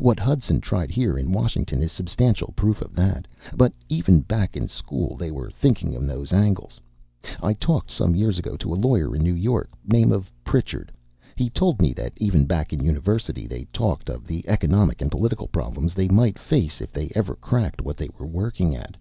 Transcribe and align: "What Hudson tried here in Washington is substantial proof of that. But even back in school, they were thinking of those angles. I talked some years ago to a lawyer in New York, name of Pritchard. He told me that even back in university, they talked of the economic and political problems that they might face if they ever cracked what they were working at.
"What 0.00 0.18
Hudson 0.18 0.60
tried 0.60 0.90
here 0.90 1.16
in 1.16 1.30
Washington 1.30 1.80
is 1.80 1.92
substantial 1.92 2.52
proof 2.56 2.80
of 2.82 2.92
that. 2.96 3.28
But 3.54 3.72
even 3.88 4.18
back 4.18 4.56
in 4.56 4.66
school, 4.66 5.14
they 5.16 5.30
were 5.30 5.48
thinking 5.48 5.94
of 5.94 6.08
those 6.08 6.32
angles. 6.32 6.80
I 7.40 7.52
talked 7.52 7.88
some 7.88 8.16
years 8.16 8.36
ago 8.36 8.56
to 8.56 8.74
a 8.74 8.74
lawyer 8.74 9.14
in 9.14 9.22
New 9.22 9.32
York, 9.32 9.70
name 9.86 10.10
of 10.10 10.28
Pritchard. 10.42 10.90
He 11.36 11.48
told 11.50 11.80
me 11.80 11.92
that 11.92 12.12
even 12.16 12.46
back 12.46 12.72
in 12.72 12.84
university, 12.84 13.46
they 13.46 13.66
talked 13.66 14.10
of 14.10 14.26
the 14.26 14.44
economic 14.48 15.00
and 15.00 15.08
political 15.08 15.46
problems 15.46 15.94
that 15.94 15.98
they 15.98 16.08
might 16.08 16.36
face 16.36 16.80
if 16.80 16.90
they 16.92 17.12
ever 17.14 17.36
cracked 17.36 17.80
what 17.80 17.96
they 17.96 18.08
were 18.18 18.26
working 18.26 18.74
at. 18.74 18.96